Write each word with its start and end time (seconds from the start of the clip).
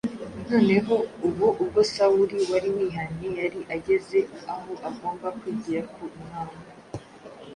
noneho 0.49 0.95
ubu 1.27 1.47
bwo 1.67 1.81
Sawuli 1.93 2.37
wari 2.51 2.69
wihanye 2.75 3.27
yari 3.39 3.59
ageze 3.75 4.19
aho 4.53 4.71
agomba 4.89 5.27
kwigira 5.39 5.81
ku 5.93 6.01
Imana 6.21 6.57